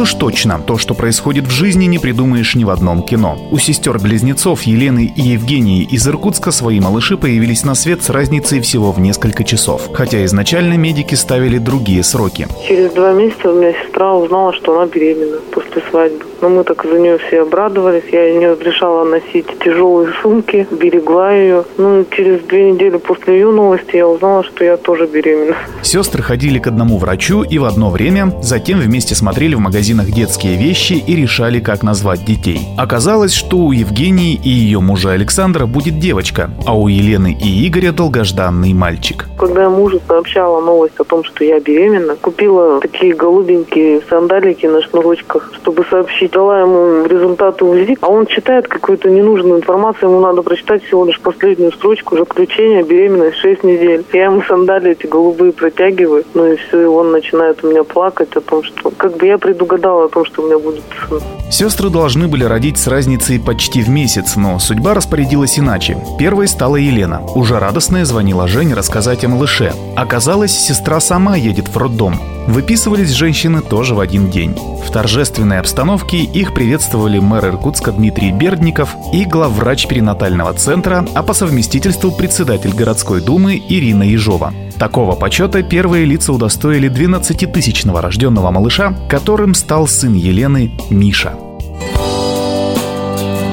[0.00, 3.36] Вот уж точно, то, что происходит в жизни, не придумаешь ни в одном кино.
[3.50, 8.92] У сестер-близнецов Елены и Евгении из Иркутска свои малыши появились на свет с разницей всего
[8.92, 9.90] в несколько часов.
[9.92, 12.48] Хотя изначально медики ставили другие сроки.
[12.66, 16.24] Через два месяца у меня сестра узнала, что она беременна после свадьбы.
[16.40, 18.04] Но мы так за нее все обрадовались.
[18.10, 21.64] Я не разрешала носить тяжелые сумки, берегла ее.
[21.76, 25.56] Ну, через две недели после ее новости я узнала, что я тоже беременна.
[25.82, 29.60] Сестры ходили к одному врачу и в одно время, затем вместе смотрели в
[29.94, 32.60] магазинах детские вещи и решали, как назвать детей.
[32.76, 37.92] Оказалось, что у Евгении и ее мужа Александра будет девочка, а у Елены и Игоря
[37.92, 39.26] долгожданный мальчик.
[39.38, 44.82] Когда я мужу сообщала новость о том, что я беременна, купила такие голубенькие сандалики на
[44.82, 46.30] шнурочках, чтобы сообщить.
[46.32, 51.20] Дала ему результаты УЗИ, а он читает какую-то ненужную информацию, ему надо прочитать всего лишь
[51.20, 54.04] последнюю строчку заключения, беременность 6 недель.
[54.12, 58.36] Я ему сандали эти голубые протягиваю, ну и все, и он начинает у меня плакать
[58.36, 61.20] о том, что как бы я предугадала о том, что у меня будет сын.
[61.50, 65.98] Сестры должны были родить с разницей почти в месяц, но судьба распорядилась иначе.
[66.18, 67.22] Первой стала Елена.
[67.34, 69.72] Уже радостная звонила Жене рассказать о малыше.
[69.96, 72.20] Оказалось, сестра сама едет в роддом.
[72.46, 74.54] Выписывались женщины тоже в один день.
[74.54, 81.32] В торжественной обстановке их приветствовали мэр Иркутска Дмитрий Бердников и главврач перинатального центра, а по
[81.32, 84.52] совместительству председатель городской думы Ирина Ежова.
[84.78, 91.34] Такого почета первые лица удостоили 12-тысячного рожденного малыша, которым стал сын Елены Миша.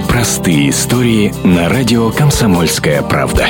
[0.07, 3.47] Простые истории на радио «Комсомольская правда».